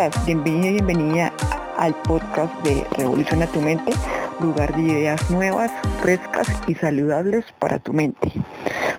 Hola, 0.00 0.08
¿cómo 0.08 0.22
estás? 0.22 0.28
Y 0.28 0.34
bienvenida 0.34 1.30
al 1.76 1.94
podcast 1.94 2.54
de 2.62 2.86
Revoluciona 2.96 3.46
tu 3.46 3.60
mente, 3.60 3.92
lugar 4.40 4.74
de 4.74 4.80
ideas 4.80 5.30
nuevas, 5.30 5.70
frescas 6.00 6.48
y 6.66 6.74
saludables 6.74 7.44
para 7.58 7.78
tu 7.78 7.92
mente. 7.92 8.32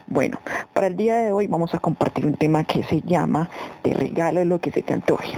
Bueno, 0.06 0.40
para 0.74 0.86
el 0.88 0.98
día 0.98 1.18
de 1.18 1.32
hoy 1.32 1.48
vamos 1.48 1.74
a 1.74 1.80
compartir 1.80 2.28
un 2.28 2.36
tema 2.36 2.66
que 2.66 2.84
se 2.84 3.02
llama 3.02 3.50
Te 3.82 3.96
regalo 3.96 4.46
lo 4.46 4.60
que 4.60 4.72
se 4.72 4.84
te 4.84 4.94
antoje. 4.94 5.34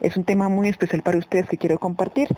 Es 0.00 0.16
un 0.16 0.24
tema 0.24 0.48
muy 0.48 0.70
especial 0.70 1.02
para 1.02 1.18
ustedes 1.18 1.46
que 1.46 1.58
quiero 1.58 1.78
compartir 1.78 2.28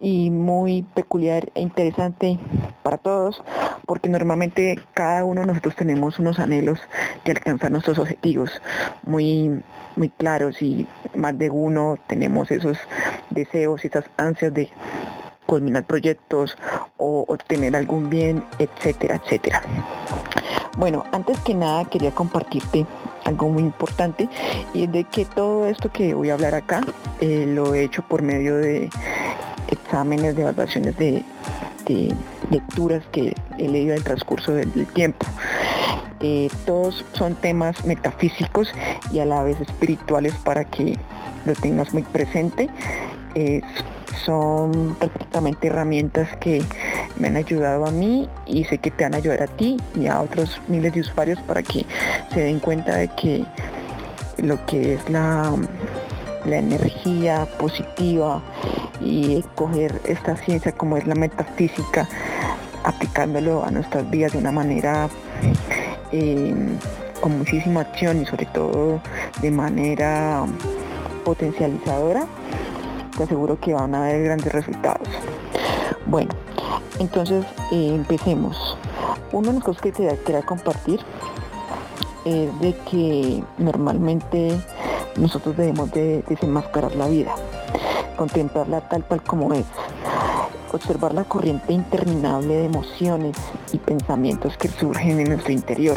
y 0.00 0.30
muy 0.30 0.82
peculiar 0.82 1.50
e 1.54 1.60
interesante 1.60 2.38
para 2.82 2.96
todos 2.96 3.42
porque 3.86 4.08
normalmente 4.08 4.78
cada 4.94 5.24
uno 5.24 5.42
de 5.42 5.48
nosotros 5.48 5.76
tenemos 5.76 6.18
unos 6.18 6.38
anhelos 6.38 6.80
de 7.24 7.32
alcanzar 7.32 7.70
nuestros 7.70 7.98
objetivos 7.98 8.62
muy 9.02 9.62
muy 9.96 10.08
claros 10.08 10.62
y 10.62 10.86
más 11.14 11.36
de 11.38 11.50
uno 11.50 11.98
tenemos 12.06 12.50
esos 12.50 12.78
deseos 13.30 13.84
y 13.84 13.88
esas 13.88 14.04
ansias 14.16 14.54
de 14.54 14.70
culminar 15.46 15.84
proyectos 15.84 16.56
o 16.96 17.24
obtener 17.26 17.74
algún 17.74 18.08
bien, 18.08 18.44
etcétera, 18.60 19.16
etcétera. 19.16 19.62
Bueno, 20.78 21.04
antes 21.10 21.40
que 21.40 21.54
nada 21.54 21.84
quería 21.86 22.12
compartirte 22.12 22.86
algo 23.24 23.48
muy 23.48 23.64
importante 23.64 24.28
y 24.72 24.84
es 24.84 24.92
de 24.92 25.04
que 25.04 25.24
todo 25.24 25.66
esto 25.66 25.90
que 25.90 26.14
voy 26.14 26.30
a 26.30 26.34
hablar 26.34 26.54
acá 26.54 26.82
eh, 27.20 27.46
lo 27.48 27.74
he 27.74 27.82
hecho 27.82 28.02
por 28.02 28.22
medio 28.22 28.56
de 28.56 28.88
exámenes, 29.90 30.36
de 30.36 30.42
evaluaciones 30.42 30.96
de, 30.96 31.24
lecturas 32.50 33.02
que 33.10 33.34
he 33.58 33.68
leído 33.68 33.94
en 33.94 34.02
transcurso 34.04 34.52
del, 34.52 34.86
tiempo. 34.94 35.26
Eh, 36.20 36.48
todos 36.64 37.04
son 37.14 37.34
temas 37.34 37.84
metafísicos 37.84 38.72
y 39.10 39.18
a 39.18 39.24
la 39.24 39.42
vez 39.42 39.60
espirituales 39.60 40.34
para 40.44 40.64
que 40.64 40.96
lo 41.44 41.54
tengas 41.54 41.92
muy 41.92 42.04
presente. 42.04 42.70
son 44.24 44.94
prácticamente 44.96 45.66
herramientas 45.66 46.28
que 46.36 46.62
me 47.16 47.28
han 47.28 47.36
ayudado 47.36 47.86
a 47.86 47.90
mí 47.90 48.28
y 48.46 48.64
sé 48.64 48.78
que 48.78 48.92
te 48.92 49.02
van 49.02 49.14
a 49.14 49.16
ayudar 49.16 49.42
a 49.42 49.46
ti 49.48 49.76
y 49.96 50.06
a 50.06 50.20
otros 50.20 50.60
miles 50.68 50.92
de 50.92 51.00
usuarios 51.00 51.40
para 51.40 51.62
que 51.62 51.84
se 52.32 52.40
den 52.40 52.60
cuenta 52.60 52.96
de 52.96 53.08
que 53.08 53.44
lo 54.38 54.64
que 54.66 54.94
es 54.94 55.10
la, 55.10 55.52
la 56.44 56.56
energía 56.56 57.46
positiva 57.58 58.42
y 59.00 59.42
coger 59.54 60.00
esta 60.04 60.36
ciencia 60.36 60.72
como 60.72 60.96
es 60.96 61.06
la 61.06 61.14
metafísica, 61.14 62.08
aplicándolo 62.84 63.64
a 63.64 63.70
nuestras 63.70 64.08
vidas 64.10 64.32
de 64.32 64.38
una 64.38 64.52
manera 64.52 65.08
eh, 66.12 66.54
con 67.20 67.38
muchísima 67.38 67.80
acción 67.80 68.22
y 68.22 68.26
sobre 68.26 68.46
todo 68.46 69.00
de 69.40 69.50
manera 69.50 70.44
potencializadora, 71.24 72.26
te 73.16 73.24
aseguro 73.24 73.58
que 73.60 73.74
van 73.74 73.94
a 73.94 74.04
haber 74.04 74.24
grandes 74.24 74.52
resultados. 74.52 75.08
Bueno, 76.06 76.30
entonces 76.98 77.44
eh, 77.72 77.92
empecemos. 77.94 78.78
Una 79.32 79.48
de 79.48 79.54
las 79.54 79.64
cosas 79.64 79.82
que 79.82 79.92
te 79.92 80.18
quería 80.24 80.42
compartir 80.42 81.00
es 82.24 82.60
de 82.60 82.76
que 82.90 83.42
normalmente 83.58 84.58
nosotros 85.16 85.56
debemos 85.56 85.90
de 85.92 86.22
desenmascarar 86.28 86.94
la 86.96 87.08
vida 87.08 87.34
contemplarla 88.20 88.82
tal 88.82 89.02
cual 89.02 89.22
como 89.22 89.54
es, 89.54 89.64
observar 90.74 91.14
la 91.14 91.24
corriente 91.24 91.72
interminable 91.72 92.54
de 92.54 92.64
emociones 92.66 93.34
y 93.72 93.78
pensamientos 93.78 94.58
que 94.58 94.68
surgen 94.68 95.20
en 95.20 95.30
nuestro 95.30 95.54
interior. 95.54 95.96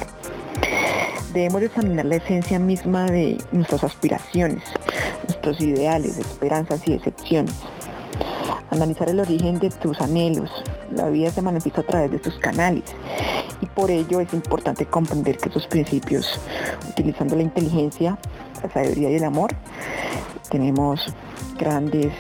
Debemos 1.34 1.64
examinar 1.64 2.06
la 2.06 2.16
esencia 2.16 2.60
misma 2.60 3.08
de 3.08 3.44
nuestras 3.52 3.84
aspiraciones, 3.84 4.64
nuestros 5.28 5.60
ideales, 5.60 6.18
esperanzas 6.18 6.88
y 6.88 6.94
decepciones. 6.94 7.56
Analizar 8.70 9.10
el 9.10 9.20
origen 9.20 9.60
de 9.60 9.70
tus 9.70 10.00
anhelos. 10.00 10.50
La 10.96 11.10
vida 11.10 11.30
se 11.30 11.42
manifiesta 11.42 11.82
a 11.82 11.86
través 11.86 12.12
de 12.12 12.20
tus 12.20 12.36
canales 12.36 12.84
y 13.60 13.66
por 13.66 13.92
ello 13.92 14.22
es 14.22 14.34
importante 14.34 14.86
comprender 14.86 15.38
que 15.38 15.50
esos 15.50 15.68
principios, 15.68 16.40
utilizando 16.90 17.36
la 17.36 17.42
inteligencia, 17.42 18.18
la 18.64 18.70
sabiduría 18.70 19.12
y 19.12 19.16
el 19.16 19.24
amor, 19.24 19.52
tenemos 20.50 21.14
grandes 21.58 22.14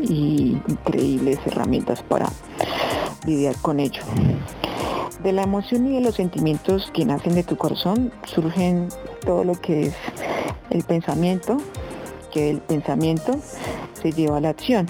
y 0.00 0.60
increíbles 0.68 1.38
herramientas 1.46 2.02
para 2.02 2.28
lidiar 3.26 3.56
con 3.56 3.80
ello. 3.80 4.02
De 5.22 5.32
la 5.32 5.42
emoción 5.42 5.86
y 5.86 5.94
de 5.94 6.00
los 6.00 6.16
sentimientos 6.16 6.90
que 6.92 7.04
nacen 7.04 7.34
de 7.34 7.44
tu 7.44 7.56
corazón 7.56 8.12
surgen 8.24 8.88
todo 9.24 9.44
lo 9.44 9.54
que 9.54 9.86
es 9.86 9.94
el 10.70 10.82
pensamiento, 10.82 11.58
que 12.32 12.50
el 12.50 12.60
pensamiento 12.60 13.38
se 14.00 14.12
lleva 14.12 14.38
a 14.38 14.40
la 14.40 14.48
acción. 14.48 14.86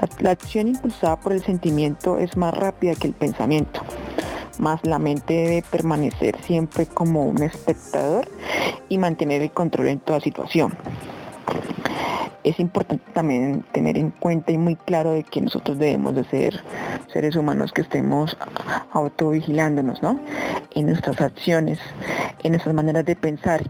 La, 0.00 0.08
la, 0.20 0.30
acción 0.30 0.68
impulsada 0.68 1.18
por 1.18 1.32
el 1.32 1.42
sentimiento 1.42 2.18
es 2.18 2.36
más 2.36 2.54
rápida 2.54 2.94
que 2.94 3.08
el 3.08 3.14
pensamiento, 3.14 3.80
más 4.58 4.84
la 4.84 4.98
mente 4.98 5.34
debe 5.34 5.62
permanecer 5.62 6.36
siempre 6.42 6.86
como 6.86 7.26
un 7.26 7.42
espectador 7.42 8.28
y 8.88 8.98
mantener 8.98 9.42
el 9.42 9.50
control 9.50 9.88
en 9.88 10.00
toda 10.00 10.20
situación 10.20 10.76
es 12.48 12.58
importante 12.60 13.04
también 13.12 13.64
tener 13.72 13.98
en 13.98 14.10
cuenta 14.10 14.52
y 14.52 14.58
muy 14.58 14.76
claro 14.76 15.12
de 15.12 15.24
que 15.24 15.40
nosotros 15.40 15.78
debemos 15.78 16.14
de 16.14 16.24
ser 16.24 16.62
seres 17.12 17.36
humanos 17.36 17.72
que 17.72 17.82
estemos 17.82 18.36
autovigilándonos, 18.92 20.02
¿no? 20.02 20.20
En 20.74 20.86
nuestras 20.86 21.20
acciones, 21.20 21.78
en 22.42 22.52
nuestras 22.52 22.74
maneras 22.74 23.04
de 23.04 23.16
pensar 23.16 23.62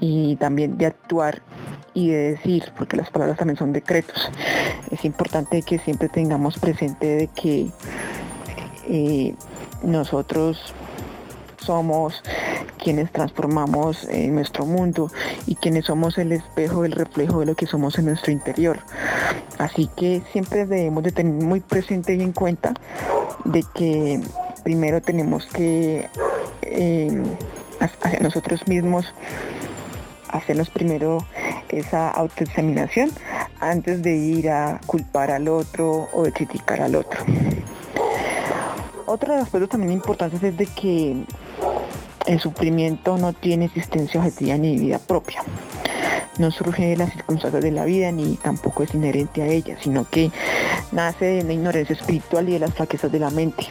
y 0.00 0.36
también 0.36 0.78
de 0.78 0.86
actuar 0.86 1.42
y 1.92 2.10
de 2.10 2.32
decir, 2.32 2.72
porque 2.76 2.96
las 2.96 3.10
palabras 3.10 3.38
también 3.38 3.56
son 3.56 3.72
decretos. 3.72 4.30
Es 4.90 5.04
importante 5.04 5.62
que 5.62 5.78
siempre 5.78 6.08
tengamos 6.08 6.58
presente 6.58 7.06
de 7.06 7.26
que 7.28 7.70
eh, 8.88 9.34
nosotros 9.82 10.74
somos 11.58 12.22
quienes 12.82 13.12
transformamos 13.12 14.04
eh, 14.08 14.28
nuestro 14.28 14.64
mundo 14.64 15.10
y 15.46 15.54
quienes 15.54 15.86
somos 15.86 16.18
el 16.18 16.32
espejo, 16.32 16.84
el 16.84 16.92
reflejo 16.92 17.40
de 17.40 17.46
lo 17.46 17.54
que 17.54 17.66
somos 17.66 17.98
en 17.98 18.06
nuestro 18.06 18.32
interior. 18.32 18.78
Así 19.58 19.88
que 19.96 20.22
siempre 20.32 20.66
debemos 20.66 21.02
de 21.02 21.12
tener 21.12 21.32
muy 21.32 21.60
presente 21.60 22.14
y 22.14 22.22
en 22.22 22.32
cuenta 22.32 22.74
de 23.44 23.64
que 23.74 24.20
primero 24.64 25.00
tenemos 25.00 25.46
que 25.46 26.08
eh, 26.62 27.22
hacia 27.80 28.20
nosotros 28.20 28.66
mismos 28.66 29.12
hacernos 30.28 30.70
primero 30.70 31.26
esa 31.68 32.10
autoexaminación 32.10 33.10
antes 33.60 34.02
de 34.02 34.16
ir 34.16 34.50
a 34.50 34.80
culpar 34.86 35.30
al 35.30 35.48
otro 35.48 36.08
o 36.12 36.22
de 36.22 36.32
criticar 36.32 36.80
al 36.80 36.96
otro. 36.96 37.20
Otro 39.12 39.32
de 39.32 39.38
los 39.38 39.46
aspectos 39.46 39.70
también 39.70 39.90
importantes 39.90 40.40
es 40.40 40.56
de 40.56 40.66
que 40.66 41.24
el 42.26 42.38
sufrimiento 42.38 43.18
no 43.18 43.32
tiene 43.32 43.64
existencia 43.64 44.20
objetiva 44.20 44.56
ni 44.56 44.78
vida 44.78 45.00
propia. 45.00 45.42
No 46.38 46.52
surge 46.52 46.86
de 46.86 46.96
las 46.96 47.10
circunstancias 47.10 47.60
de 47.60 47.72
la 47.72 47.84
vida 47.84 48.12
ni 48.12 48.36
tampoco 48.36 48.84
es 48.84 48.94
inherente 48.94 49.42
a 49.42 49.48
ella, 49.48 49.76
sino 49.80 50.08
que 50.08 50.30
nace 50.92 51.24
de 51.24 51.42
la 51.42 51.52
ignorancia 51.52 51.96
espiritual 51.96 52.48
y 52.50 52.52
de 52.52 52.60
las 52.60 52.72
flaquezas 52.72 53.10
de 53.10 53.18
la 53.18 53.30
mente. 53.30 53.66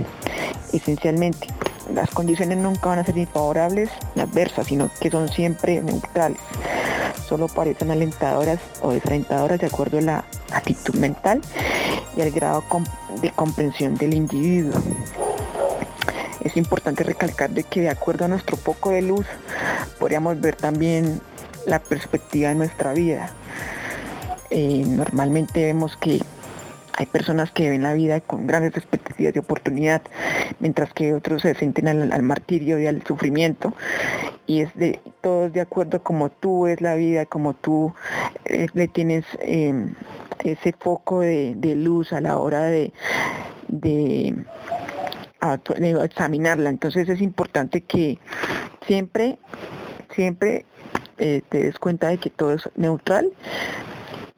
Esencialmente, 0.73 1.47
las 1.93 2.09
condiciones 2.09 2.57
nunca 2.57 2.89
van 2.89 2.99
a 2.99 3.05
ser 3.05 3.15
ni 3.15 3.25
favorables 3.25 3.89
ni 4.15 4.21
adversas, 4.21 4.67
sino 4.67 4.89
que 4.99 5.09
son 5.09 5.29
siempre 5.29 5.81
neutrales. 5.81 6.41
Solo 7.29 7.47
parecen 7.47 7.91
alentadoras 7.91 8.59
o 8.81 8.91
desalentadoras 8.91 9.57
de 9.57 9.67
acuerdo 9.67 9.99
a 9.99 10.01
la 10.01 10.25
actitud 10.51 10.95
mental 10.95 11.39
y 12.17 12.21
al 12.21 12.31
grado 12.31 12.61
de 13.21 13.31
comprensión 13.31 13.95
del 13.95 14.15
individuo 14.15 14.73
es 16.43 16.57
importante 16.57 17.03
recalcar 17.03 17.49
de 17.49 17.63
que 17.63 17.81
de 17.81 17.89
acuerdo 17.89 18.25
a 18.25 18.27
nuestro 18.27 18.57
poco 18.57 18.91
de 18.91 19.01
luz 19.01 19.25
podríamos 19.99 20.39
ver 20.39 20.55
también 20.55 21.21
la 21.65 21.79
perspectiva 21.79 22.49
de 22.49 22.55
nuestra 22.55 22.93
vida. 22.93 23.31
Eh, 24.49 24.83
normalmente 24.85 25.63
vemos 25.65 25.97
que 25.97 26.21
hay 26.93 27.05
personas 27.05 27.51
que 27.51 27.69
ven 27.69 27.83
la 27.83 27.93
vida 27.93 28.19
con 28.19 28.47
grandes 28.47 28.75
expectativas 28.75 29.33
de 29.33 29.39
oportunidad, 29.39 30.01
mientras 30.59 30.91
que 30.93 31.13
otros 31.13 31.43
se 31.43 31.55
sienten 31.55 31.87
al, 31.87 32.23
martirio 32.23 32.79
y 32.79 32.87
al 32.87 33.03
sufrimiento. 33.05 33.73
Y 34.47 34.61
es 34.61 34.75
de 34.75 34.99
todos 35.21 35.53
de 35.53 35.61
acuerdo 35.61 36.01
como 36.01 36.29
tú 36.29 36.63
ves 36.63 36.81
la 36.81 36.95
vida, 36.95 37.25
como 37.25 37.53
tú 37.53 37.93
eh, 38.45 38.67
le 38.73 38.87
tienes 38.87 39.23
em, 39.41 39.93
ese 40.43 40.73
foco 40.73 41.21
de, 41.21 41.55
luz 41.75 42.11
a 42.11 42.19
la 42.19 42.37
hora 42.37 42.63
de 42.63 42.91
a, 45.41 45.59
examinarla. 46.03 46.69
Entonces 46.69 47.09
es 47.09 47.21
importante 47.21 47.81
que 47.81 48.19
siempre, 48.85 49.39
siempre 50.13 50.65
eh, 51.17 51.41
te 51.49 51.63
des 51.63 51.79
cuenta 51.79 52.07
de 52.09 52.17
que 52.17 52.29
todo 52.29 52.53
es 52.53 52.69
neutral 52.75 53.31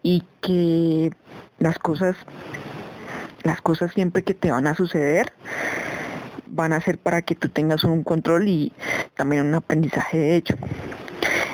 y 0.03 0.23
que 0.41 1.11
las 1.59 1.77
cosas, 1.79 2.15
las 3.43 3.61
cosas 3.61 3.93
siempre 3.93 4.23
que 4.23 4.33
te 4.33 4.51
van 4.51 4.67
a 4.67 4.75
suceder 4.75 5.33
van 6.47 6.73
a 6.73 6.81
ser 6.81 6.97
para 6.97 7.21
que 7.21 7.35
tú 7.35 7.49
tengas 7.49 7.83
un 7.83 8.03
control 8.03 8.47
y 8.47 8.73
también 9.15 9.45
un 9.45 9.55
aprendizaje 9.55 10.17
de 10.17 10.35
hecho. 10.35 10.55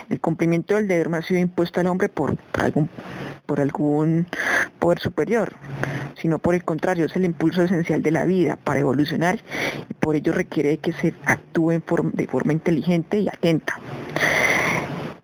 El 0.09 0.19
cumplimiento 0.21 0.75
del 0.75 0.87
deber 0.87 1.09
no 1.09 1.17
ha 1.17 1.21
sido 1.21 1.39
impuesto 1.39 1.79
al 1.79 1.87
hombre 1.87 2.09
por 2.09 2.37
algún 2.53 2.89
por 3.47 3.59
algún 3.59 4.27
poder 4.77 4.99
superior, 4.99 5.55
sino 6.21 6.37
por 6.37 6.53
el 6.53 6.63
contrario, 6.63 7.05
es 7.05 7.15
el 7.15 7.25
impulso 7.25 7.63
esencial 7.63 8.03
de 8.03 8.11
la 8.11 8.25
vida 8.25 8.57
para 8.63 8.81
evolucionar 8.81 9.39
y 9.89 9.93
por 9.95 10.15
ello 10.15 10.33
requiere 10.33 10.77
que 10.77 10.93
se 10.93 11.15
actúe 11.25 11.81
de 12.13 12.27
forma 12.27 12.53
inteligente 12.53 13.19
y 13.19 13.27
atenta. 13.27 13.79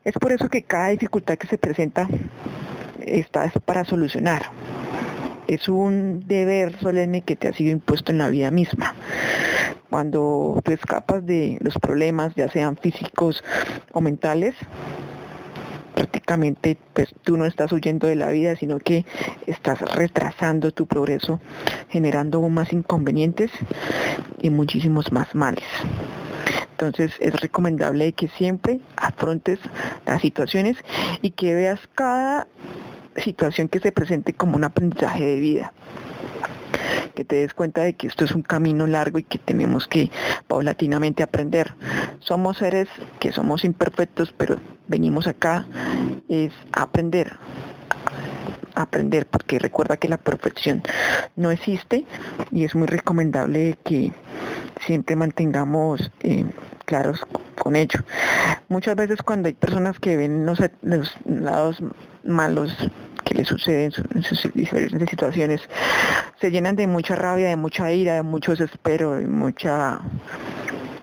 Es 0.04 0.14
por 0.14 0.31
eso 0.31 0.50
que 0.50 0.64
cada 0.64 0.90
dificultad 0.90 1.38
que 1.38 1.48
se 1.48 1.58
presenta 1.58 2.08
está 3.00 3.52
para 3.66 3.86
solucionar. 3.86 4.44
Es 5.48 5.68
un 5.69 6.26
deber 6.26 6.80
solemne 6.80 7.22
que 7.22 7.36
te 7.36 7.50
ha 7.50 7.54
sido 7.54 7.72
impuesto 7.72 8.12
en 8.12 8.18
la 8.18 8.30
vida 8.30 8.50
misma. 8.50 8.96
Cuando 9.90 10.60
tú 10.64 10.72
escapas 10.72 11.26
de 11.26 11.58
los 11.62 11.78
problemas, 11.78 12.34
ya 12.36 12.50
sean 12.50 12.78
físicos 12.78 13.44
o 13.92 14.02
mentales, 14.02 14.56
prácticamente 15.94 16.78
pues 16.94 17.13
tú 17.24 17.38
no 17.38 17.45
estás 17.45 17.72
huyendo 17.72 18.07
de 18.07 18.16
la 18.16 18.30
vida, 18.30 18.56
sino 18.56 18.80
que 18.80 19.06
estás 19.48 19.80
retrasando 19.81 20.72
tu 20.72 20.88
progreso, 20.88 21.40
generando 21.90 22.40
aún 22.40 22.54
más 22.54 22.74
inconvenientes 22.74 23.51
y 24.42 24.50
muchísimos 24.50 25.12
más 25.12 25.34
males. 25.36 25.66
Entonces 26.72 27.13
es 27.19 27.40
recomendable 27.40 28.13
que 28.13 28.28
siempre 28.28 28.80
afrontes 28.98 29.60
las 30.06 30.22
situaciones 30.22 30.78
y 31.22 31.31
que 31.31 31.54
veas 31.54 31.80
cada 31.95 32.48
situación 33.18 33.69
que 33.69 33.80
se 33.80 33.92
presente 33.92 34.34
como 34.34 34.57
un 34.57 34.63
aprendizaje 34.63 35.24
de 35.24 35.40
vida 35.40 35.74
que 37.13 37.25
te 37.25 37.38
des 37.38 37.54
cuenta 37.54 37.81
de 37.81 37.94
que 37.94 38.07
esto 38.07 38.25
es 38.25 38.31
un 38.31 38.42
camino 38.42 38.88
largo 38.88 39.19
y 39.19 39.24
que 39.24 39.38
tenemos 39.38 39.88
que 39.88 40.12
paulatinamente 40.48 41.24
aprender. 41.24 41.74
Somos 42.19 42.57
seres 42.57 42.88
que 43.19 43.31
somos 43.31 43.63
imperfectos, 43.63 44.33
pero 44.36 44.60
venimos 44.88 45.27
acá 45.27 45.65
es 46.30 46.51
aprender, 46.71 47.38
aprender, 48.75 49.25
porque 49.27 49.60
recuerda 49.60 49.98
que 49.98 50.10
la 50.10 50.18
perfección 50.18 50.83
no 51.36 51.51
existe 51.51 52.06
y 52.51 52.65
es 52.65 52.75
muy 52.75 52.88
recomendable 52.88 53.77
que 53.83 54.12
siempre 54.86 55.16
mantengamos 55.16 56.12
eh, 56.21 56.45
claros 56.86 57.21
con 57.57 57.75
ello. 57.75 58.00
Muchas 58.69 58.95
veces 58.95 59.21
cuando 59.21 59.48
hay 59.48 59.54
personas 59.54 60.00
que 60.00 60.18
ven 60.18 60.45
los, 60.45 60.59
lados 61.25 61.77
malos 62.24 62.75
que 63.24 63.34
les 63.34 63.48
suceden 63.48 63.92
en 64.14 64.24
sus 64.24 64.52
diferentes 64.54 65.10
situaciones, 65.10 65.62
se 66.40 66.52
llenan 66.52 66.75
de 66.75 66.88
mucha 66.88 67.16
rabia, 67.16 67.50
de 67.50 67.56
mucha 67.56 67.92
ira, 67.92 68.16
de 68.16 68.24
mucho 68.24 68.52
desespero, 68.52 69.16
de 69.16 69.28
mucha, 69.28 70.00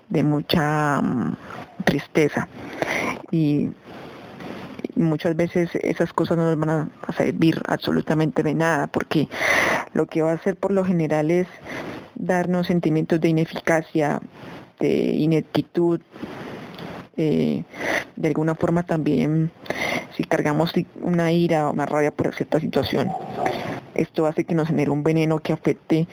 de 0.09 0.23
mucha 0.23 1.01
mm, 1.01 1.35
tristeza. 1.83 2.47
Y 3.31 3.71
muchas 4.95 5.35
veces 5.35 5.69
esas 5.75 6.13
cosas 6.13 6.37
no 6.37 6.45
nos 6.45 6.57
van 6.57 6.91
a 7.07 7.13
servir 7.13 7.61
absolutamente 7.67 8.43
de 8.43 8.53
nada, 8.53 8.87
porque 8.87 9.27
lo 9.93 10.05
que 10.05 10.21
va 10.21 10.31
a 10.31 10.35
hacer 10.35 10.55
por 10.55 10.71
lo 10.71 10.83
general 10.85 11.31
es 11.31 11.47
darnos 12.15 12.67
sentimientos 12.67 13.19
de 13.19 13.29
ineficacia, 13.29 14.21
de 14.79 14.89
ineptitud, 14.89 16.01
eh, 17.17 17.63
de 18.15 18.27
alguna 18.27 18.55
forma 18.55 18.83
también 18.83 19.51
si 20.15 20.23
cargamos 20.23 20.73
una 21.01 21.31
ira 21.31 21.67
o 21.67 21.73
una 21.73 21.85
rabia 21.85 22.11
por 22.11 22.33
cierta 22.35 22.59
situación. 22.59 23.09
Esto 23.95 24.25
hace 24.25 24.45
que 24.45 24.55
nos 24.55 24.67
genere 24.67 24.91
un 24.91 25.03
veneno 25.03 25.39
que 25.39 25.53
afecte 25.53 26.07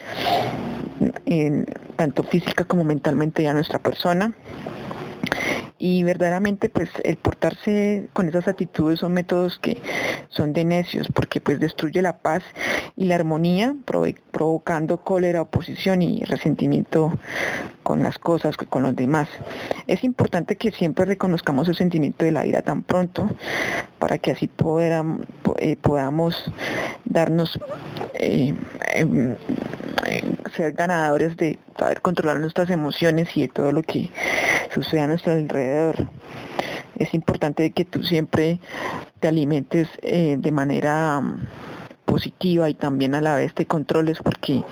en, 1.27 1.67
tanto 1.97 2.23
física 2.23 2.65
como 2.65 2.85
mentalmente 2.85 3.47
a 3.49 3.55
nuestra 3.55 3.79
persona 3.79 4.33
y 5.79 6.03
verdaderamente 6.03 6.69
pues 6.69 6.91
el 7.05 7.17
portarse 7.17 8.09
con 8.13 8.29
esas 8.29 8.49
actitudes 8.49 8.99
son 8.99 9.13
métodos 9.13 9.59
que 9.61 9.81
son 10.29 10.53
de 10.53 10.65
necios 10.65 11.09
porque 11.15 11.41
pues 11.41 11.61
destruye 11.61 12.03
la 12.03 12.19
paz 12.19 12.43
y 12.97 13.05
la 13.05 13.15
armonía 13.15 13.75
provocando 13.85 14.99
cólera, 14.99 15.43
oposición 15.43 16.03
y 16.03 16.25
resentimiento 16.25 17.13
con 17.83 18.03
las 18.03 18.19
cosas, 18.19 18.57
con 18.57 18.83
los 18.83 18.95
demás. 18.95 19.29
Es 19.87 20.05
importante 20.05 20.57
que 20.57 20.73
siempre 20.73 21.05
reconozcamos 21.05 21.69
el 21.69 21.77
sentimiento 21.77 22.25
de 22.25 22.33
la 22.33 22.45
ira 22.45 22.63
tan 22.63 22.83
pronto 22.83 23.31
para 23.99 24.19
que 24.19 24.33
así 24.33 24.51
eh, 25.59 25.77
podamos 25.81 26.53
darnos 27.05 27.59
eh, 28.15 28.55
em, 28.95 29.37
ser 30.57 30.73
ganadores 30.73 31.37
de 31.37 31.59
saber 31.79 32.01
controlar 32.01 32.41
nuestras 32.41 32.71
emociones 32.71 33.37
y 33.37 33.43
de 33.43 33.49
todo 33.49 33.73
lo 33.73 33.83
que 33.83 34.11
sucede 34.75 35.01
a 35.01 35.07
nuestro 35.07 35.33
alrededor. 35.33 35.68
Es 36.97 37.15
importante 37.15 37.71
que 37.71 37.85
tú 37.85 38.03
siempre 38.03 38.61
te 39.21 39.29
alimentes 39.29 39.89
eh, 40.03 40.37
de 40.39 40.53
manera 40.53 41.21
mm, 41.21 41.47
positiva 42.09 42.71
y 42.71 42.75
también 42.75 43.15
a 43.15 43.21
la 43.21 43.37
vez 43.37 43.53
te 43.55 43.67
controles 43.67 44.19
porque 44.25 44.65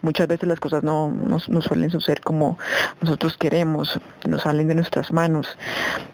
muchas 0.00 0.28
veces 0.28 0.48
las 0.48 0.60
cosas 0.60 0.84
no, 0.84 1.10
no, 1.10 1.60
suelen 1.60 1.90
suceder 1.90 2.20
como 2.20 2.56
nosotros 3.02 3.36
queremos, 3.36 4.00
nos 4.26 4.42
salen 4.42 4.68
de 4.68 4.76
nuestras 4.76 5.12
manos. 5.12 5.58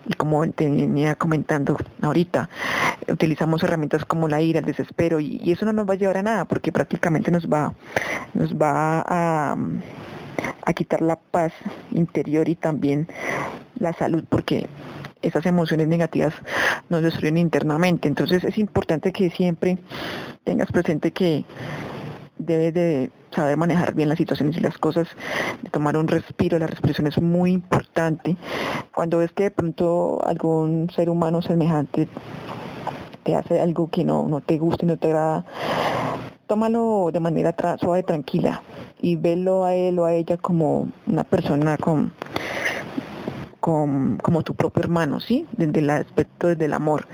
Y 0.06 0.14
como 0.14 0.48
te 0.50 0.68
venía 0.68 1.14
comentando 1.16 1.76
ahorita, 2.00 2.48
utilizamos 3.08 3.62
herramientas 3.62 4.06
como 4.06 4.26
la 4.26 4.40
ira, 4.40 4.60
el 4.60 4.64
desespero 4.64 5.20
y, 5.20 5.52
eso 5.52 5.66
no 5.66 5.72
nos 5.72 5.88
va 5.88 5.94
a 5.94 5.96
llevar 5.96 6.16
a 6.16 6.22
nada 6.22 6.44
porque 6.46 6.72
prácticamente 6.72 7.30
nos 7.30 7.46
va, 7.46 7.74
nos 8.32 8.54
va 8.54 9.04
a, 9.06 9.56
a 10.64 10.72
quitar 10.72 11.02
la 11.02 11.16
paz 11.16 11.52
interior 11.92 12.48
y 12.48 12.54
también 12.54 13.06
la 13.80 13.92
salud 13.94 14.24
porque 14.28 14.68
esas 15.22 15.44
emociones 15.46 15.88
negativas 15.88 16.34
nos 16.88 17.02
destruyen 17.02 17.38
internamente. 17.38 18.08
Entonces 18.08 18.44
es 18.44 18.56
importante 18.58 19.12
que 19.12 19.30
siempre 19.30 19.78
tengas 20.44 20.70
presente 20.70 21.10
que 21.12 21.44
debes 22.38 22.72
de 22.72 23.10
saber 23.34 23.56
manejar 23.56 23.94
bien 23.94 24.08
las 24.08 24.18
situaciones 24.18 24.56
y 24.56 24.60
las 24.60 24.78
cosas, 24.78 25.08
de 25.62 25.70
tomar 25.70 25.96
un 25.96 26.08
respiro, 26.08 26.58
la 26.58 26.66
respiración 26.66 27.06
es 27.06 27.20
muy 27.20 27.52
importante. 27.52 28.36
Cuando 28.94 29.18
ves 29.18 29.32
que 29.32 29.44
de 29.44 29.50
pronto 29.50 30.20
algún 30.26 30.90
ser 30.94 31.10
humano 31.10 31.42
semejante 31.42 32.08
te 33.22 33.36
hace 33.36 33.60
algo 33.60 33.90
que 33.90 34.04
no, 34.04 34.26
no 34.26 34.40
te 34.40 34.58
gusta 34.58 34.84
y 34.84 34.88
no 34.88 34.96
te 34.96 35.08
agrada, 35.08 35.44
tómalo 36.46 37.10
de 37.12 37.20
manera 37.20 37.54
suave, 37.78 38.02
tranquila 38.02 38.62
y 39.00 39.16
velo 39.16 39.64
a 39.64 39.74
él 39.74 39.98
o 39.98 40.04
a 40.04 40.14
ella 40.14 40.36
como 40.36 40.88
una 41.06 41.24
persona 41.24 41.76
con 41.76 42.12
como 43.60 44.42
tu 44.42 44.54
propio 44.54 44.82
hermano, 44.82 45.20
¿sí? 45.20 45.46
Desde 45.52 45.80
el 45.80 45.90
aspecto 45.90 46.54
del 46.54 46.72
amor, 46.72 47.06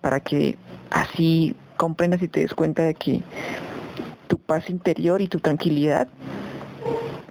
para 0.00 0.20
que 0.20 0.56
así 0.90 1.56
comprendas 1.76 2.22
y 2.22 2.28
te 2.28 2.40
des 2.40 2.54
cuenta 2.54 2.82
de 2.82 2.94
que 2.94 3.22
tu 4.26 4.38
paz 4.38 4.68
interior 4.70 5.20
y 5.20 5.28
tu 5.28 5.38
tranquilidad 5.40 6.08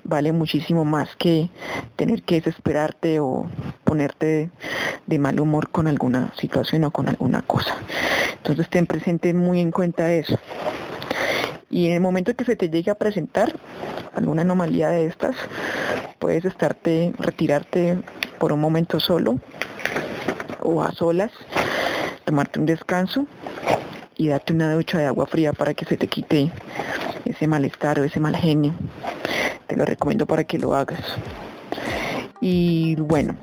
vale 0.06 0.32
muchísimo 0.32 0.86
más 0.86 1.16
que 1.18 1.50
tener 1.96 2.24
que 2.24 2.36
desesperarte 2.36 3.20
o 3.20 3.50
ponerte 3.84 4.50
de, 5.08 5.20
mal 5.20 5.40
humor 5.40 5.70
con 5.70 5.88
alguna 5.88 6.32
situación 6.40 6.84
o 6.86 6.92
con 6.92 7.10
alguna 7.10 7.42
cosa. 7.42 7.76
Entonces 8.38 8.70
ten 8.70 8.86
presente 8.86 9.34
muy 9.34 9.60
en 9.60 9.72
cuenta 9.72 10.12
eso. 10.14 10.38
Y 11.70 11.88
en 11.88 11.94
el 11.94 12.02
momento 12.02 12.36
que 12.36 12.46
se 12.46 12.56
te 12.56 12.70
llegue 12.70 12.92
a 12.92 12.96
presentar 12.96 13.56
alguna 14.14 14.44
anomalía 14.44 14.90
de 14.90 15.08
estas, 15.08 15.36
puedes 16.26 16.46
estarte, 16.46 17.14
retirarte 17.20 18.00
por 18.40 18.52
un 18.52 18.60
momento 18.60 19.00
solo 19.00 19.38
o 20.60 20.82
a 20.82 20.92
solas, 20.92 21.32
tomarte 22.24 22.60
un 22.60 22.66
descanso 22.66 23.28
y 24.18 24.30
darte 24.30 24.52
una 24.52 24.74
ducha 24.74 24.98
de 24.98 25.06
agua 25.06 25.28
fría 25.28 25.54
para 25.54 25.76
que 25.76 25.86
se 25.86 25.98
te 25.98 26.08
quite 26.08 26.52
ese 27.26 27.46
malestar 27.46 28.00
o 28.00 28.04
ese 28.04 28.20
mal 28.20 28.36
genio. 28.36 28.74
Te 29.68 29.76
lo 29.76 29.86
recomiendo 29.86 30.26
para 30.26 30.44
que 30.46 30.58
lo 30.58 30.74
hagas. 30.74 31.00
Y 32.42 32.96
bueno, 32.96 33.36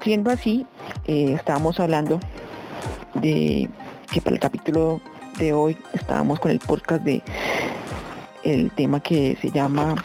siendo 0.00 0.30
así, 0.30 0.64
eh, 1.06 1.34
estábamos 1.34 1.78
hablando 1.80 2.18
de 3.12 3.68
que 4.10 4.22
para 4.22 4.36
el 4.36 4.40
capítulo 4.40 5.02
de 5.36 5.52
hoy 5.52 5.76
estábamos 5.92 6.40
con 6.40 6.50
el 6.50 6.60
podcast 6.60 7.02
de 7.02 7.22
el 8.42 8.70
tema 8.70 9.00
que 9.00 9.36
se 9.42 9.50
llama 9.50 9.96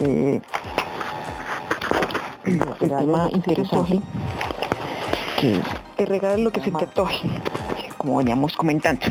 eh, 0.00 0.40
el 2.44 2.60
tema 2.88 3.28
interesante 3.32 4.00
que 5.40 5.60
te 5.96 6.06
regala 6.06 6.38
lo 6.38 6.50
que 6.50 6.60
se 6.60 6.70
te 6.70 6.84
antoje 6.84 7.28
como 7.96 8.18
veníamos 8.18 8.56
comentando 8.56 9.04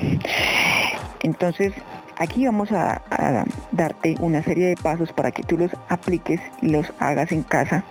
entonces 1.22 1.74
aquí 2.18 2.46
vamos 2.46 2.72
a, 2.72 3.02
a, 3.12 3.46
darte 3.72 4.16
una 4.20 4.42
serie 4.44 4.68
de 4.68 4.76
pasos 4.76 5.12
para 5.14 5.32
que 5.32 5.44
tú 5.44 5.58
los 5.58 5.72
apliques 5.90 6.42
y 6.62 6.70
los 6.70 6.92
hagas 7.00 7.32
en 7.32 7.44
casa 7.44 7.84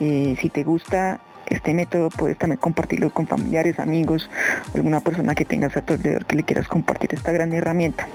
eh, 0.00 0.36
si 0.40 0.48
te 0.48 0.64
gusta 0.64 1.20
este 1.50 1.74
método 1.74 2.10
puedes 2.10 2.38
también 2.38 2.58
compartirlo 2.58 3.10
con 3.10 3.26
familiares, 3.26 3.80
amigos, 3.80 4.30
alguna 4.72 5.00
persona 5.00 5.34
que 5.34 5.44
tengas 5.44 5.76
a 5.76 5.82
tu 5.82 5.94
alrededor 5.94 6.24
que 6.24 6.36
le 6.36 6.44
quieras 6.44 6.68
compartir 6.68 7.12
esta 7.12 7.32
gran 7.32 7.52
herramienta. 7.52 8.06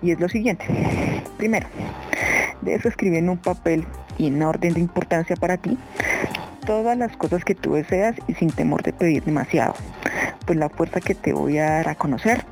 Y 0.00 0.10
es 0.10 0.18
lo 0.18 0.28
siguiente. 0.28 0.64
Primero, 1.36 1.68
debes 2.62 2.86
escribir 2.86 3.18
en 3.18 3.28
un 3.28 3.38
papel 3.38 3.84
y 4.18 4.28
en 4.28 4.42
orden 4.42 4.74
de 4.74 4.80
importancia 4.80 5.36
para 5.36 5.56
ti 5.56 5.78
todas 6.64 6.96
las 6.96 7.16
cosas 7.16 7.44
que 7.44 7.54
tú 7.54 7.74
deseas 7.74 8.16
y 8.28 8.34
sin 8.34 8.50
temor 8.50 8.82
de 8.82 8.92
pedir 8.92 9.24
demasiado. 9.24 9.74
Pues 10.46 10.58
la 10.58 10.68
fuerza 10.68 11.00
que 11.00 11.14
te 11.14 11.32
voy 11.32 11.58
a 11.58 11.70
dar 11.70 11.88
a 11.88 11.94
conocer 11.94 12.44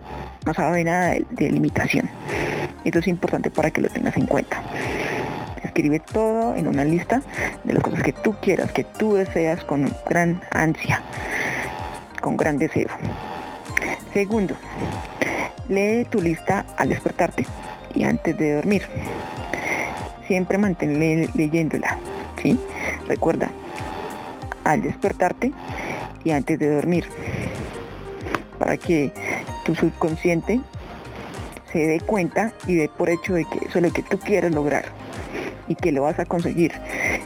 no 0.44 0.54
sabe 0.54 0.84
nada 0.84 1.10
de, 1.10 1.26
de 1.30 1.50
limitación. 1.50 2.08
Esto 2.84 2.98
es 2.98 3.08
importante 3.08 3.50
para 3.50 3.70
que 3.70 3.80
lo 3.80 3.88
tengas 3.88 4.16
en 4.16 4.26
cuenta. 4.26 4.62
Escribe 5.62 6.00
todo 6.00 6.56
en 6.56 6.66
una 6.66 6.84
lista 6.84 7.22
de 7.64 7.74
las 7.74 7.82
cosas 7.82 8.02
que 8.02 8.12
tú 8.12 8.34
quieras, 8.40 8.72
que 8.72 8.84
tú 8.84 9.14
deseas 9.14 9.62
con 9.64 9.92
gran 10.08 10.40
ansia, 10.50 11.02
con 12.20 12.36
gran 12.36 12.58
deseo. 12.58 12.88
Segundo, 14.12 14.56
lee 15.68 16.04
tu 16.10 16.20
lista 16.20 16.64
al 16.76 16.88
despertarte 16.88 17.46
y 17.94 18.04
antes 18.04 18.36
de 18.36 18.54
dormir. 18.54 18.82
Siempre 20.30 20.58
mantén 20.58 20.94
leyéndola, 21.34 21.98
¿sí? 22.40 22.56
Recuerda, 23.08 23.50
al 24.62 24.80
despertarte 24.80 25.50
y 26.22 26.30
antes 26.30 26.56
de 26.56 26.72
dormir, 26.72 27.04
para 28.56 28.76
que 28.76 29.12
tu 29.64 29.74
subconsciente 29.74 30.60
se 31.72 31.80
dé 31.80 31.98
cuenta 31.98 32.52
y 32.68 32.76
dé 32.76 32.88
por 32.88 33.10
hecho 33.10 33.34
de 33.34 33.44
que 33.44 33.58
eso 33.66 33.78
es 33.78 33.82
lo 33.82 33.92
que 33.92 34.04
tú 34.04 34.20
quieres 34.20 34.54
lograr 34.54 34.84
y 35.66 35.74
que 35.74 35.90
lo 35.90 36.02
vas 36.02 36.20
a 36.20 36.24
conseguir 36.26 36.74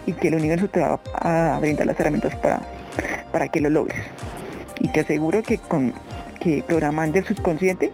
y 0.06 0.14
que 0.14 0.28
el 0.28 0.36
universo 0.36 0.70
te 0.70 0.80
va 0.80 0.98
a 1.12 1.58
brindar 1.60 1.86
las 1.86 2.00
herramientas 2.00 2.34
para, 2.36 2.62
para 3.32 3.48
que 3.48 3.60
lo 3.60 3.68
logres. 3.68 4.00
Y 4.80 4.88
te 4.88 5.00
aseguro 5.00 5.42
que 5.42 5.58
con 5.58 5.92
que 6.40 6.64
programando 6.66 7.18
el 7.18 7.26
subconsciente 7.26 7.92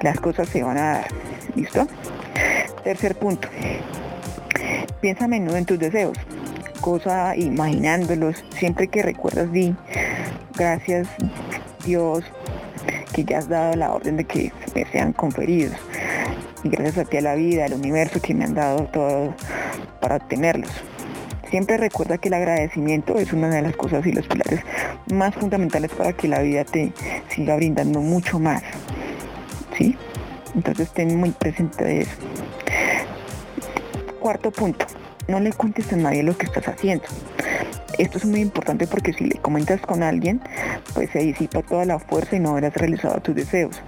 las 0.00 0.18
cosas 0.18 0.48
se 0.48 0.62
van 0.62 0.78
a 0.78 0.92
dar. 0.94 1.08
¿Listo? 1.54 1.86
Tercer 2.84 3.18
punto. 3.18 3.48
Piensa 5.04 5.26
a 5.26 5.28
menudo 5.28 5.58
en 5.58 5.66
tus 5.66 5.78
deseos. 5.78 6.16
Cosa 6.80 7.36
imaginándolos. 7.36 8.42
Siempre 8.56 8.88
que 8.88 9.02
recuerdas 9.02 9.52
di 9.52 9.76
gracias 10.56 11.08
Dios 11.84 12.24
que 13.12 13.22
ya 13.22 13.36
has 13.36 13.50
dado 13.50 13.76
la 13.76 13.92
orden 13.92 14.16
de 14.16 14.24
que 14.24 14.50
me 14.74 14.86
sean 14.86 15.12
conferidos. 15.12 15.76
Y 16.62 16.70
gracias 16.70 16.96
a 16.96 17.04
ti 17.04 17.18
a 17.18 17.20
la 17.20 17.34
vida, 17.34 17.66
al 17.66 17.74
universo 17.74 18.18
que 18.22 18.32
me 18.32 18.44
han 18.44 18.54
dado 18.54 18.86
todo 18.94 19.34
para 20.00 20.16
obtenerlos. 20.16 20.70
Siempre 21.50 21.76
recuerda 21.76 22.16
que 22.16 22.28
el 22.28 22.34
agradecimiento 22.34 23.18
es 23.18 23.30
una 23.34 23.50
de 23.50 23.60
las 23.60 23.76
cosas 23.76 24.06
y 24.06 24.12
los 24.12 24.26
pilares 24.26 24.60
más 25.12 25.34
fundamentales 25.34 25.90
para 25.90 26.14
que 26.14 26.28
la 26.28 26.40
vida 26.40 26.64
te 26.64 26.94
siga 27.28 27.56
brindando 27.56 28.00
mucho 28.00 28.38
más. 28.38 28.62
¿Sí? 29.76 29.98
Entonces 30.54 30.90
ten 30.92 31.14
muy 31.18 31.32
presente 31.32 32.00
eso. 32.00 32.16
Cuarto 34.24 34.50
punto, 34.50 34.86
no 35.28 35.38
le 35.38 35.52
cuentes 35.52 35.92
a 35.92 35.96
nadie 35.96 36.22
lo 36.22 36.34
que 36.34 36.46
estás 36.46 36.66
haciendo. 36.66 37.04
Esto 37.98 38.16
es 38.16 38.24
muy 38.24 38.40
importante 38.40 38.86
porque 38.86 39.12
si 39.12 39.26
le 39.26 39.38
comentas 39.38 39.82
con 39.82 40.02
alguien, 40.02 40.40
pues 40.94 41.10
se 41.10 41.18
disipa 41.18 41.60
toda 41.60 41.84
la 41.84 41.98
fuerza 41.98 42.34
y 42.34 42.40
no 42.40 42.52
habrás 42.52 42.72
realizado 42.72 43.20
tus 43.20 43.34
deseos. 43.34 43.82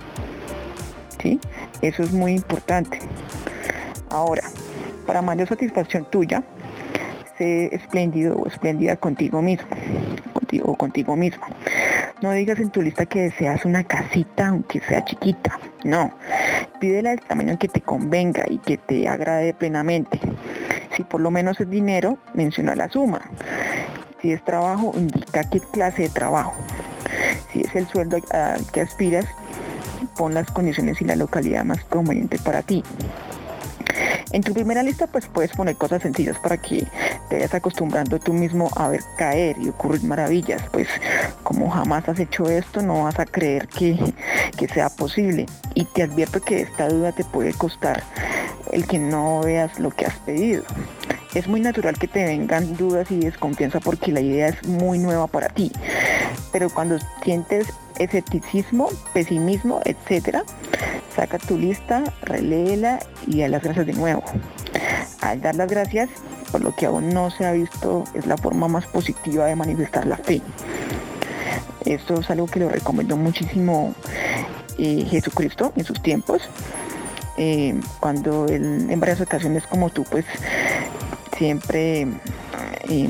¿Sí? 1.22 1.40
Eso 1.80 2.02
es 2.02 2.12
muy 2.12 2.32
importante. 2.32 2.98
Ahora, 4.10 4.42
para 5.06 5.22
mayor 5.22 5.48
satisfacción 5.48 6.04
tuya, 6.10 6.44
sé 7.38 7.74
espléndido 7.74 8.36
o 8.36 8.46
espléndida 8.46 8.96
contigo 8.96 9.40
mismo, 9.40 9.70
contigo 10.34 10.72
o 10.72 10.76
contigo 10.76 11.16
mismo. 11.16 11.46
No 12.20 12.32
digas 12.32 12.60
en 12.60 12.68
tu 12.68 12.82
lista 12.82 13.06
que 13.06 13.22
deseas 13.22 13.64
una 13.64 13.84
casita 13.84 14.48
aunque 14.48 14.80
sea 14.80 15.02
chiquita. 15.02 15.58
No. 15.82 16.12
Pídela 16.80 17.12
el 17.12 17.20
tamaño 17.20 17.58
que 17.58 17.68
te 17.68 17.80
convenga 17.80 18.44
y 18.48 18.58
que 18.58 18.76
te 18.76 19.08
agrade 19.08 19.54
plenamente. 19.54 20.20
Si 20.96 21.04
por 21.04 21.20
lo 21.20 21.30
menos 21.30 21.58
es 21.60 21.70
dinero, 21.70 22.18
menciona 22.34 22.74
la 22.74 22.88
suma. 22.88 23.22
Si 24.20 24.32
es 24.32 24.44
trabajo, 24.44 24.92
indica 24.94 25.48
qué 25.48 25.60
clase 25.60 26.02
de 26.02 26.08
trabajo. 26.10 26.54
Si 27.52 27.60
es 27.60 27.74
el 27.74 27.86
sueldo 27.88 28.18
al 28.30 28.66
que 28.72 28.82
aspiras, 28.82 29.26
pon 30.16 30.34
las 30.34 30.50
condiciones 30.50 31.00
y 31.00 31.04
la 31.04 31.16
localidad 31.16 31.64
más 31.64 31.82
conveniente 31.84 32.38
para 32.38 32.62
ti. 32.62 32.82
En 34.32 34.42
tu 34.42 34.52
primera 34.52 34.82
lista 34.82 35.06
pues 35.06 35.26
puedes 35.26 35.52
poner 35.52 35.76
cosas 35.76 36.02
sencillas 36.02 36.38
para 36.38 36.58
que 36.58 36.86
te 37.28 37.36
vayas 37.36 37.54
acostumbrando 37.54 38.18
tú 38.18 38.32
mismo 38.32 38.68
a 38.76 38.88
ver 38.88 39.00
caer 39.16 39.56
y 39.58 39.68
ocurrir 39.68 40.04
maravillas. 40.04 40.62
Pues 40.72 40.88
como 41.46 41.70
jamás 41.70 42.08
has 42.08 42.18
hecho 42.18 42.50
esto 42.50 42.82
no 42.82 43.04
vas 43.04 43.20
a 43.20 43.24
creer 43.24 43.68
que, 43.68 43.96
que 44.58 44.66
sea 44.66 44.88
posible. 44.88 45.46
Y 45.74 45.84
te 45.84 46.02
advierto 46.02 46.40
que 46.40 46.62
esta 46.62 46.88
duda 46.88 47.12
te 47.12 47.22
puede 47.22 47.54
costar 47.54 48.02
el 48.72 48.84
que 48.84 48.98
no 48.98 49.42
veas 49.42 49.78
lo 49.78 49.90
que 49.92 50.06
has 50.06 50.16
pedido. 50.18 50.64
Es 51.36 51.46
muy 51.46 51.60
natural 51.60 51.96
que 52.00 52.08
te 52.08 52.24
vengan 52.24 52.76
dudas 52.76 53.12
y 53.12 53.20
desconfianza 53.20 53.78
porque 53.78 54.10
la 54.10 54.20
idea 54.20 54.48
es 54.48 54.66
muy 54.66 54.98
nueva 54.98 55.28
para 55.28 55.48
ti. 55.48 55.70
Pero 56.50 56.68
cuando 56.68 56.98
sientes 57.22 57.68
escepticismo, 57.96 58.88
pesimismo, 59.14 59.80
etcétera, 59.84 60.42
saca 61.14 61.38
tu 61.38 61.56
lista, 61.56 62.02
reléela 62.22 62.98
y 63.28 63.42
da 63.42 63.48
las 63.48 63.62
gracias 63.62 63.86
de 63.86 63.92
nuevo. 63.92 64.24
Al 65.20 65.40
dar 65.40 65.54
las 65.54 65.70
gracias 65.70 66.08
por 66.50 66.60
lo 66.60 66.74
que 66.74 66.86
aún 66.86 67.10
no 67.10 67.30
se 67.30 67.46
ha 67.46 67.52
visto 67.52 68.02
es 68.14 68.26
la 68.26 68.36
forma 68.36 68.66
más 68.66 68.86
positiva 68.86 69.46
de 69.46 69.54
manifestar 69.54 70.06
la 70.06 70.16
fe. 70.16 70.42
Esto 71.86 72.20
es 72.20 72.30
algo 72.30 72.46
que 72.46 72.60
lo 72.60 72.68
recomendó 72.68 73.16
muchísimo 73.16 73.94
eh, 74.78 75.06
Jesucristo 75.08 75.72
en 75.76 75.84
sus 75.84 76.02
tiempos. 76.02 76.42
Eh, 77.38 77.78
cuando 78.00 78.46
él 78.46 78.88
en 78.90 78.98
varias 78.98 79.20
ocasiones 79.20 79.66
como 79.66 79.90
tú 79.90 80.04
pues 80.04 80.24
siempre 81.36 82.06
eh, 82.88 83.08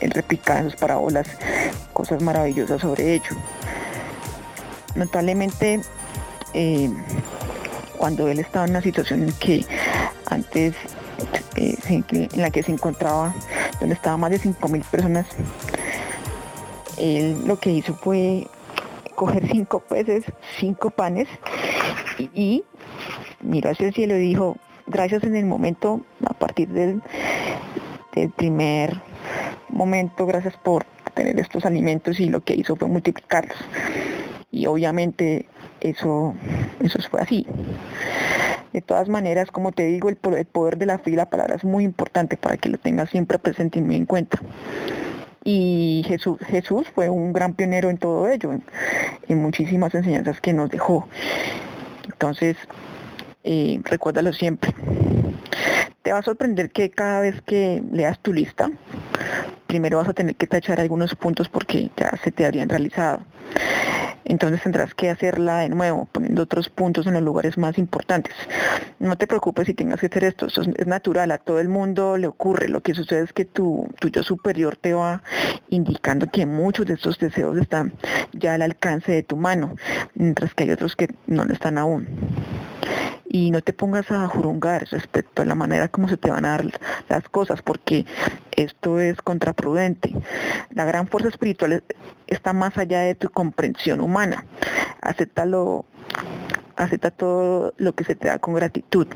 él 0.00 0.10
replicaba 0.12 0.60
en 0.60 0.70
sus 0.70 0.76
parábolas 0.76 1.26
cosas 1.92 2.22
maravillosas 2.22 2.80
sobre 2.80 3.14
ello. 3.14 3.36
Notablemente 4.94 5.80
eh, 6.54 6.90
cuando 7.98 8.28
él 8.28 8.38
estaba 8.38 8.64
en 8.64 8.70
una 8.72 8.82
situación 8.82 9.22
en 9.24 9.32
que 9.32 9.66
antes 10.26 10.74
eh, 11.56 11.76
en 11.88 12.42
la 12.42 12.50
que 12.50 12.62
se 12.62 12.72
encontraba, 12.72 13.34
donde 13.80 13.94
estaba 13.94 14.16
más 14.16 14.30
de 14.30 14.40
5.000 14.40 14.84
personas, 14.84 15.26
él 16.98 17.46
lo 17.46 17.58
que 17.58 17.70
hizo 17.70 17.94
fue 17.94 18.46
coger 19.14 19.48
cinco 19.48 19.80
peces, 19.80 20.24
cinco 20.58 20.90
panes 20.90 21.28
y, 22.34 22.64
miró 23.40 23.70
hacia 23.70 23.88
el 23.88 23.94
cielo 23.94 24.16
y 24.16 24.20
dijo, 24.20 24.56
gracias 24.86 25.24
en 25.24 25.36
el 25.36 25.46
momento, 25.46 26.02
a 26.24 26.34
partir 26.34 26.68
del, 26.68 27.02
primer 28.36 29.02
momento, 29.68 30.24
gracias 30.24 30.56
por 30.56 30.84
tener 31.12 31.38
estos 31.38 31.66
alimentos 31.66 32.18
y 32.18 32.30
lo 32.30 32.40
que 32.40 32.54
hizo 32.54 32.76
fue 32.76 32.88
multiplicarlos. 32.88 33.58
Y 34.50 34.66
obviamente 34.66 35.46
eso, 35.80 36.34
eso 36.80 36.98
fue 37.10 37.20
así. 37.20 37.46
De 38.72 38.80
todas 38.80 39.08
maneras, 39.08 39.50
como 39.50 39.72
te 39.72 39.84
digo, 39.84 40.08
el, 40.08 40.16
poder 40.16 40.78
de 40.78 40.86
la 40.86 40.98
fe 40.98 41.10
y 41.10 41.16
la 41.16 41.28
palabra 41.28 41.56
es 41.56 41.64
muy 41.64 41.84
importante 41.84 42.36
para 42.36 42.56
que 42.56 42.68
lo 42.70 42.78
tengas 42.78 43.10
siempre 43.10 43.38
presente 43.38 43.78
y 43.78 43.82
muy 43.82 43.96
en 43.96 44.06
cuenta. 44.06 44.40
Y 45.48 46.02
Jesús, 46.08 46.38
Jesús 46.48 46.88
fue 46.92 47.08
un 47.08 47.32
gran 47.32 47.54
pionero 47.54 47.88
en 47.88 47.98
todo 47.98 48.28
ello, 48.28 48.50
en, 49.28 49.38
muchísimas 49.40 49.94
enseñanzas 49.94 50.40
que 50.40 50.52
nos 50.52 50.70
dejó. 50.70 51.08
Entonces, 52.04 52.56
eh, 53.44 53.80
recuérdalo 53.84 54.32
siempre. 54.32 54.74
Te 56.02 56.10
va 56.10 56.18
a 56.18 56.22
sorprender 56.22 56.72
que 56.72 56.90
cada 56.90 57.20
vez 57.20 57.40
que 57.42 57.80
leas 57.92 58.18
tu 58.18 58.32
lista, 58.32 58.68
primero 59.68 59.98
vas 59.98 60.08
a 60.08 60.14
tener 60.14 60.34
que 60.34 60.48
tachar 60.48 60.80
algunos 60.80 61.14
puntos 61.14 61.48
porque 61.48 61.92
ya 61.96 62.10
se 62.24 62.32
te 62.32 62.44
habrían 62.44 62.68
realizado 62.68 63.20
entonces 64.26 64.62
tendrás 64.62 64.94
que 64.94 65.10
hacerla 65.10 65.58
de 65.58 65.68
nuevo, 65.68 66.08
poniendo 66.10 66.42
otros 66.42 66.68
puntos 66.68 67.06
en 67.06 67.14
los 67.14 67.22
lugares 67.22 67.56
más 67.56 67.78
importantes. 67.78 68.34
No 68.98 69.16
te 69.16 69.26
preocupes 69.26 69.66
si 69.66 69.74
tengas 69.74 70.00
que 70.00 70.06
hacer 70.06 70.24
esto, 70.24 70.46
eso 70.46 70.62
es 70.62 70.86
natural, 70.86 71.30
a 71.30 71.38
todo 71.38 71.60
el 71.60 71.68
mundo 71.68 72.16
le 72.16 72.26
ocurre. 72.26 72.68
Lo 72.68 72.82
que 72.82 72.94
sucede 72.94 73.24
es 73.24 73.32
que 73.32 73.44
tu, 73.44 73.88
tu 74.00 74.08
yo 74.08 74.22
superior 74.22 74.76
te 74.76 74.94
va 74.94 75.22
indicando 75.68 76.28
que 76.30 76.46
muchos 76.46 76.86
de 76.86 76.94
estos 76.94 77.18
deseos 77.18 77.56
están 77.58 77.92
ya 78.32 78.54
al 78.54 78.62
alcance 78.62 79.12
de 79.12 79.22
tu 79.22 79.36
mano, 79.36 79.76
mientras 80.14 80.54
que 80.54 80.64
hay 80.64 80.70
otros 80.70 80.96
que 80.96 81.08
no 81.26 81.44
lo 81.44 81.52
están 81.52 81.78
aún 81.78 82.06
y 83.28 83.50
no 83.50 83.60
te 83.60 83.72
pongas 83.72 84.10
a 84.10 84.26
jurungar 84.28 84.86
respecto 84.90 85.42
a 85.42 85.44
la 85.44 85.54
manera 85.54 85.88
como 85.88 86.08
se 86.08 86.16
te 86.16 86.30
van 86.30 86.44
a 86.44 86.50
dar 86.50 86.64
las 87.08 87.28
cosas, 87.28 87.62
porque 87.62 88.06
esto 88.52 89.00
es 89.00 89.20
contraprudente. 89.22 90.14
La 90.70 90.84
gran 90.84 91.08
fuerza 91.08 91.28
espiritual 91.28 91.82
está 92.26 92.52
más 92.52 92.78
allá 92.78 93.00
de 93.00 93.14
tu 93.14 93.30
comprensión 93.30 94.00
humana. 94.00 94.44
Acéptalo, 95.00 95.84
acepta 96.76 97.10
todo 97.10 97.74
lo 97.76 97.94
que 97.94 98.04
se 98.04 98.14
te 98.14 98.28
da 98.28 98.38
con 98.38 98.54
gratitud. 98.54 99.06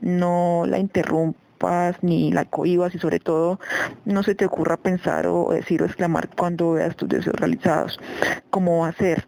No 0.00 0.64
la 0.66 0.78
interrumpa 0.78 1.47
ni 2.02 2.32
la 2.32 2.44
cohibas 2.44 2.94
y 2.94 2.98
sobre 2.98 3.18
todo 3.18 3.58
no 4.04 4.22
se 4.22 4.34
te 4.34 4.46
ocurra 4.46 4.76
pensar 4.76 5.26
o 5.26 5.50
decir 5.52 5.82
o 5.82 5.86
exclamar 5.86 6.28
cuando 6.36 6.72
veas 6.72 6.96
tus 6.96 7.08
deseos 7.08 7.36
realizados. 7.36 7.98
¿Cómo 8.50 8.80
va 8.80 8.88
a 8.88 8.92
ser? 8.92 9.26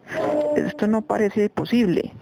Esto 0.55 0.87
no 0.87 1.01
parece 1.01 1.49
posible. 1.49 2.13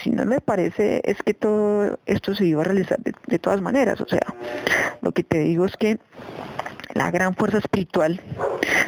Si 0.00 0.10
no 0.10 0.24
me 0.24 0.40
parece 0.40 1.00
es 1.04 1.22
que 1.22 1.34
todo 1.34 1.98
esto 2.06 2.34
se 2.34 2.46
iba 2.46 2.62
a 2.62 2.64
realizar 2.64 2.98
de 3.00 3.38
todas 3.38 3.60
maneras. 3.60 4.00
O 4.00 4.08
sea, 4.08 4.34
lo 5.00 5.12
que 5.12 5.24
te 5.24 5.40
digo 5.40 5.64
es 5.64 5.76
que 5.76 5.98
la 6.94 7.10
gran 7.10 7.34
fuerza 7.34 7.58
espiritual, 7.58 8.20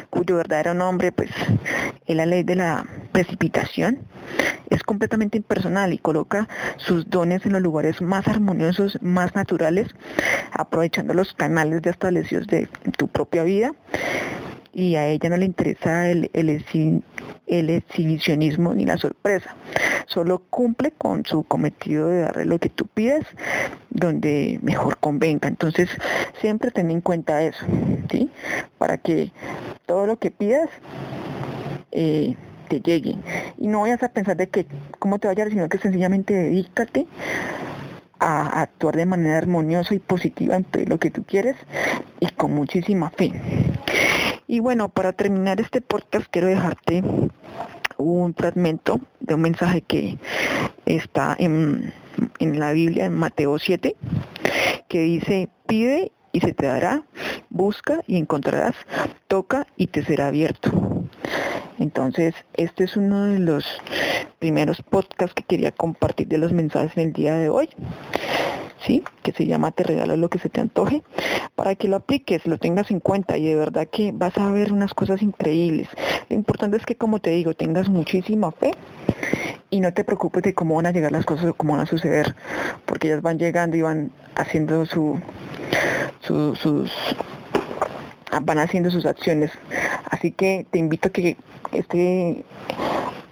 cuyo 0.09 0.37
verdadero 0.37 0.73
nombre 0.73 1.11
pues 1.11 1.29
es 2.05 2.15
la 2.15 2.25
ley 2.25 2.43
de 2.43 2.55
la 2.55 2.85
precipitación, 3.11 3.99
es 4.69 4.83
completamente 4.83 5.37
impersonal 5.37 5.93
y 5.93 5.97
coloca 5.97 6.47
sus 6.77 7.09
dones 7.09 7.45
en 7.45 7.53
los 7.53 7.61
lugares 7.61 8.01
más 8.01 8.27
armoniosos, 8.27 8.97
más 9.01 9.35
naturales, 9.35 9.87
aprovechando 10.51 11.13
los 11.13 11.33
canales 11.33 11.81
de 11.81 11.89
establecidos 11.89 12.47
de 12.47 12.67
tu 12.97 13.07
propia 13.07 13.43
vida 13.43 13.73
y 14.73 14.95
a 14.95 15.07
ella 15.07 15.29
no 15.29 15.37
le 15.37 15.45
interesa 15.45 16.09
el, 16.09 16.29
el, 16.33 17.69
exhibicionismo 17.69 18.73
ni 18.73 18.85
la 18.85 18.97
sorpresa. 18.97 19.55
Solo 20.07 20.39
cumple 20.49 20.91
con 20.91 21.25
su 21.25 21.43
cometido 21.43 22.07
de 22.07 22.21
darle 22.21 22.45
lo 22.45 22.59
que 22.59 22.69
tú 22.69 22.87
pides 22.87 23.25
donde 23.89 24.59
mejor 24.61 24.97
convenga. 24.97 25.47
Entonces, 25.47 25.89
siempre 26.39 26.71
ten 26.71 26.91
en 26.91 27.01
cuenta 27.01 27.43
eso, 27.43 27.65
¿sí? 28.09 28.29
Para 28.77 28.97
que 28.97 29.31
todo 29.85 30.05
lo 30.05 30.17
que 30.17 30.31
pidas 30.31 30.69
eh, 31.91 32.35
te 32.71 32.79
llegue. 32.79 33.17
Y 33.57 33.67
no 33.67 33.81
vayas 33.81 34.01
a 34.03 34.09
pensar 34.09 34.37
de 34.37 34.47
que 34.47 34.65
cómo 34.99 35.19
te 35.19 35.27
vaya, 35.27 35.49
sino 35.49 35.67
que 35.67 35.77
sencillamente 35.77 36.33
dedícate 36.33 37.05
a 38.19 38.61
actuar 38.61 38.95
de 38.95 39.05
manera 39.05 39.37
armoniosa 39.37 39.93
y 39.93 39.99
positiva 39.99 40.55
ante 40.55 40.85
lo 40.85 40.97
que 40.97 41.11
tú 41.11 41.23
quieres 41.25 41.57
y 42.21 42.27
con 42.27 42.53
muchísima 42.53 43.09
fe. 43.09 43.33
Y 44.47 44.59
bueno, 44.59 44.87
para 44.87 45.11
terminar 45.11 45.59
este 45.59 45.81
podcast 45.81 46.27
quiero 46.31 46.47
dejarte 46.47 47.03
un 47.97 48.33
fragmento 48.33 49.01
de 49.19 49.33
un 49.33 49.41
mensaje 49.41 49.81
que 49.81 50.17
está 50.85 51.35
en, 51.37 51.93
la 52.39 52.71
Biblia, 52.71 53.05
en 53.05 53.13
Mateo 53.13 53.59
7, 53.59 53.95
que 54.87 54.99
dice, 54.99 55.49
pide 55.67 56.11
y 56.31 56.39
se 56.39 56.53
te 56.53 56.67
dará, 56.67 57.03
busca 57.49 58.01
y 58.07 58.17
encontrarás, 58.17 58.75
toca 59.27 59.67
y 59.75 59.87
te 59.87 60.05
será 60.05 60.27
abierto. 60.27 60.80
Entonces, 61.81 62.35
este 62.53 62.83
es 62.83 62.95
uno 62.95 63.25
de 63.25 63.39
los 63.39 63.65
primeros 64.37 64.83
podcasts 64.83 65.33
que 65.33 65.41
quería 65.41 65.71
compartir 65.71 66.27
de 66.27 66.37
los 66.37 66.53
mensajes 66.53 66.95
en 66.95 67.07
el 67.07 67.13
día 67.13 67.33
de 67.35 67.49
hoy. 67.49 67.69
¿sí? 68.85 69.03
que 69.23 69.31
se 69.31 69.45
llama 69.45 69.71
Te 69.71 69.83
regalo 69.83 70.17
lo 70.17 70.29
que 70.29 70.39
se 70.39 70.49
te 70.49 70.61
antoje, 70.61 71.03
para 71.55 71.75
que 71.75 71.87
lo 71.87 71.97
apliques, 71.97 72.45
lo 72.47 72.57
tengas 72.57 72.89
en 72.91 72.99
cuenta 72.99 73.37
y 73.37 73.45
de 73.45 73.55
verdad 73.55 73.87
que 73.87 74.11
vas 74.11 74.37
a 74.37 74.51
ver 74.51 74.73
unas 74.73 74.93
cosas 74.93 75.21
increíbles. 75.21 75.87
Lo 76.29 76.35
importante 76.35 76.77
es 76.77 76.85
que, 76.85 76.95
como 76.95 77.19
te 77.19 77.29
digo, 77.31 77.53
tengas 77.53 77.89
muchísima 77.89 78.51
fe 78.51 78.71
y 79.69 79.79
no 79.79 79.93
te 79.93 80.03
preocupes 80.03 80.43
de 80.43 80.53
cómo 80.53 80.75
van 80.75 80.87
a 80.87 80.91
llegar 80.91 81.11
las 81.11 81.25
cosas 81.25 81.45
o 81.45 81.53
cómo 81.53 81.73
van 81.73 81.83
a 81.83 81.85
suceder, 81.85 82.35
porque 82.85 83.07
ellas 83.07 83.21
van 83.21 83.37
llegando 83.37 83.77
y 83.77 83.81
van 83.81 84.11
haciendo 84.35 84.85
su, 84.85 85.19
sus 86.21 86.89
van 88.41 88.59
haciendo 88.59 88.91
sus 88.91 89.05
acciones. 89.05 89.51
Así 90.09 90.31
que 90.31 90.65
te 90.71 90.79
invito 90.79 91.09
a 91.09 91.11
que 91.11 91.37
este 91.71 92.43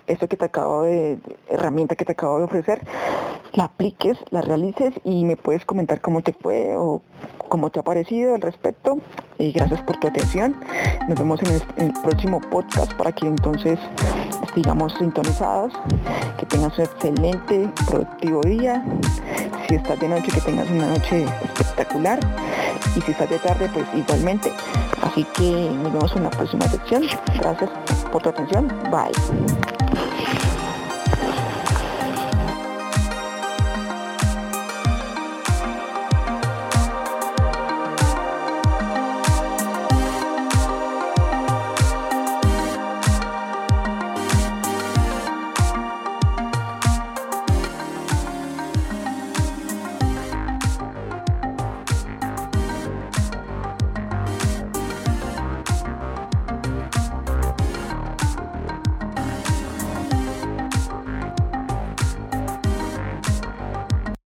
esto 0.09 0.27
que 0.27 0.37
te 0.37 0.45
acabo 0.45 0.83
de, 0.83 1.19
herramienta 1.49 1.95
que 1.95 2.03
te 2.03 2.13
acabo 2.13 2.39
de 2.39 2.45
ofrecer, 2.45 2.81
la 3.53 3.65
apliques, 3.65 4.17
la 4.31 4.41
realices 4.41 4.93
y 5.03 5.23
me 5.23 5.37
puedes 5.37 5.65
comentar 5.65 6.01
cómo 6.01 6.21
te 6.21 6.33
fue 6.33 6.75
o 6.75 7.01
cómo 7.47 7.69
te 7.69 7.79
ha 7.79 7.83
parecido 7.83 8.35
al 8.35 8.41
respecto. 8.41 8.99
Y 9.37 9.51
gracias 9.51 9.81
por 9.83 9.97
tu 9.97 10.07
atención. 10.07 10.55
Nos 11.07 11.17
vemos 11.17 11.39
en 11.43 11.85
el, 11.85 11.93
próximo 12.01 12.41
podcast 12.41 12.91
para 12.93 13.11
que 13.11 13.27
entonces 13.27 13.79
sigamos 14.53 14.93
sintonizados. 14.97 15.73
Que 16.37 16.45
tengas 16.45 16.77
un 16.77 16.85
excelente, 16.85 17.69
productivo 17.87 18.41
día. 18.41 18.83
Si 19.67 19.75
estás 19.75 19.99
de 19.99 20.09
noche, 20.09 20.31
que 20.33 20.41
tengas 20.41 20.69
una 20.71 20.87
noche 20.87 21.25
espectacular. 21.43 22.19
Y 22.95 23.01
si 23.01 23.13
de 23.13 23.39
tarde, 23.39 23.69
pues 23.73 23.85
igualmente. 23.95 24.51
Así 25.01 25.23
que 25.35 25.69
nos 25.83 25.93
vemos 25.93 26.15
en 26.15 26.23
la 26.23 26.29
próxima 26.29 26.67
sección. 26.67 27.03
Gracias 27.39 27.69
por 28.11 28.21
tu 28.21 28.29
atención. 28.29 28.67
Bye. 28.91 29.88